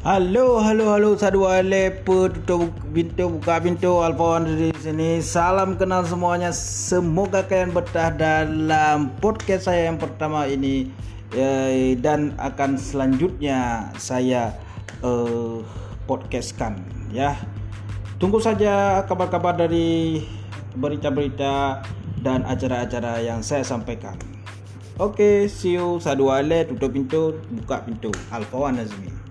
[0.00, 5.20] Halo, halo, halo, sadu lepe, tutup pintu, buka pintu, Alfon di sini.
[5.20, 6.56] Salam kenal semuanya.
[6.56, 10.88] Semoga kalian betah dalam podcast saya yang pertama ini
[11.36, 11.68] ya,
[12.00, 14.56] dan akan selanjutnya saya
[15.04, 15.60] uh,
[16.08, 16.80] podcastkan
[17.12, 17.36] ya.
[18.16, 20.24] Tunggu saja kabar-kabar dari
[20.80, 21.84] berita-berita
[22.24, 24.16] dan acara-acara yang saya sampaikan.
[24.96, 26.00] Oke, okay, see you.
[26.00, 28.08] Sadu ale, tutup pintu, buka pintu.
[28.32, 29.29] Alfa Nazmi.